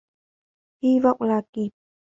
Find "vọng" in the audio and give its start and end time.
1.03-1.21